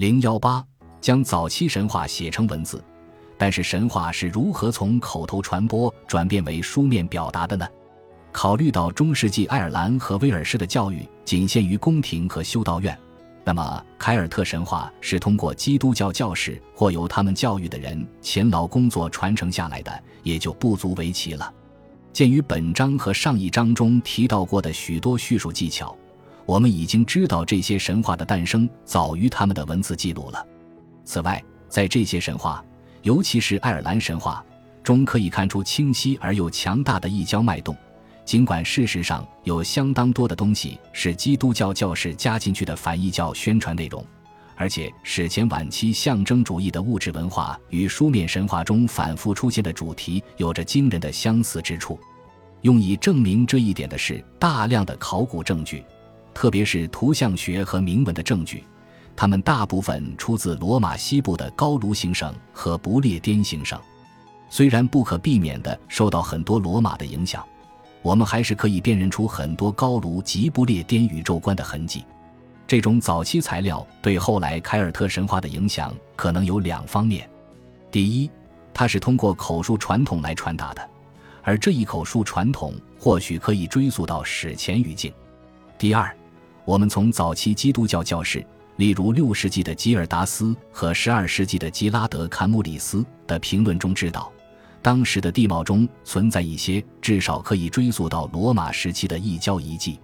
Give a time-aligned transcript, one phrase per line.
[0.00, 0.64] 零幺八
[0.98, 2.82] 将早期神话写成文字，
[3.36, 7.68] 但是神话是如何从口头传播转变为书面表达的呢？
[8.32, 12.98] 考虑到中世纪爱尔兰和威尔士的教育仅限于宫廷和修道院，
[13.44, 21.52] 那么凯尔特神话是通过基督教教士或由他们教育的人勤劳工作传承下来的，也就不足为奇了。
[22.10, 25.94] 鉴于本章和上一章中提到过的许多叙述技巧，
[26.50, 30.44] 我们已经知道这些神话的诞生早于他们的文字记录了。
[31.04, 32.60] 此外，在这些神话，
[33.02, 34.44] 尤其是爱尔兰神话
[34.82, 37.76] 中，可以看出清晰而又强大的异教脉动。
[38.24, 44.04] 尽管事实上有相当多的东西是基督教教士加进去的反异教宣传内容，
[44.56, 51.96] 而且史前晚期象征主义的物质文化与书面神话中反复出现的主题有着惊人的相似之处。
[52.62, 55.84] 用以证明这一点的是大量的考古证据，
[56.40, 58.64] 特别是图像学和铭文的证据，
[59.14, 63.78] 它们大部分出自罗马西部的高卢行省和不列颠行省。
[64.48, 67.46] 虽然不可避免地受到很多罗马的影响。
[68.00, 72.06] 我们还是可以辨认出很多高卢及不列颠宇宙观的痕迹。
[72.66, 77.28] 这种早期材料对后来凯尔特神话的影响可能有两方面：
[77.90, 78.30] 第一，
[78.72, 80.88] 它是通过口述传统来传达的，
[81.42, 85.12] 而这一口述传统或许可以追溯到史前语境；
[85.76, 86.10] 第二，
[86.70, 94.30] 我们从早期基督教教士，例如六世纪的吉尔达斯和十二世纪的吉拉德·坎姆里斯的评论中知道。
[94.80, 99.98] 当时的地貌中存在一些至少可以追溯到罗马时期的异教遗迹，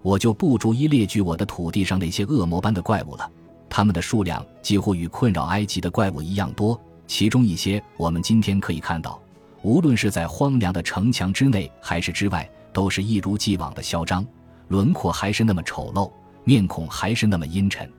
[0.00, 3.30] 我就不逐一列举我的土地上那些恶魔般的怪物了。
[3.68, 9.20] 它们的数量几乎与困扰埃及的怪物一样多，其中一些我们今天可以看到，
[9.60, 14.26] 无论是在荒凉的城墙之内还是之外，都是一如既往的嚣张，
[14.68, 16.10] 轮廓还是那么丑陋，
[16.44, 17.90] 面孔还是那么阴沉。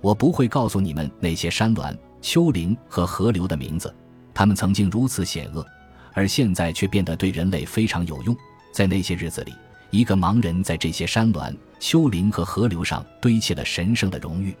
[0.00, 3.94] 我不会告诉你们那些山峦、丘陵和河流的名字。
[4.32, 5.64] 他们曾经如此险恶，
[6.12, 8.36] 而现在却变得对人类非常有用。
[8.72, 9.52] 在那些日子里，
[9.90, 14.54] 一个盲人在这些山峦、丘陵和河流上堆砌了神圣的荣誉。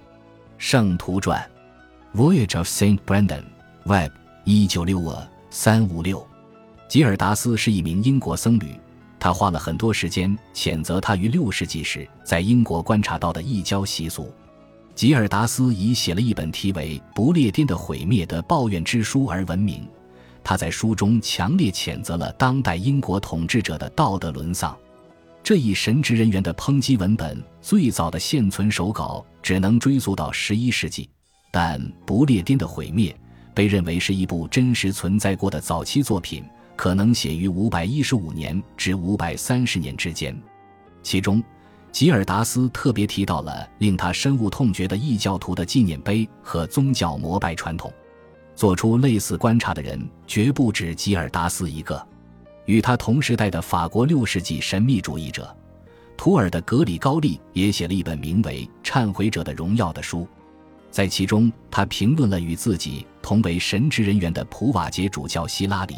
[0.56, 1.44] 圣徒传
[2.14, 4.12] ，Voyage of Saint Brendan，Web，
[4.44, 6.24] 一九六二三五六。
[6.88, 8.78] 吉尔达斯是一名英国僧侣，
[9.24, 14.30] 他花了很多时间谴责他于六世纪时在英国观察到的异教习俗。
[14.94, 19.88] 吉尔达斯以写了一本题为《不列颠的毁灭》的抱怨之书而闻名。
[20.42, 24.76] 他在书中强烈谴责了当代英国统治者的道德沦丧。
[25.42, 31.08] 这一神职人员的抨击文本最早的现存手稿只能追溯到十一世纪，
[31.50, 33.10] 但《不列颠的毁灭》
[33.54, 36.44] 被认为是一部真实存在过的早期作品，
[36.84, 40.38] 可能写于五百一十五年至五百三十年之间，
[41.02, 41.42] 其中。
[41.90, 47.90] 吉尔达斯特别提到了令他深恶痛绝的异教徒的纪念碑和宗教膜拜传统。
[48.54, 52.06] 做出类似观察的人绝不止吉尔达斯一个。
[52.66, 55.56] 与他同时代的法国六世纪神秘主义者
[56.18, 60.28] 图尔的格里高利也写了一本名为《忏悔者的荣耀》的书，
[60.90, 65.96] 在其中他评论了与自己同为神职人员的普瓦捷主教希拉里，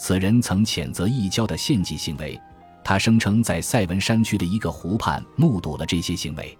[0.00, 2.40] 此人曾谴责异教的献祭行为。
[2.82, 6.56] 他声称在塞文山区的一个湖畔目睹了这些行为。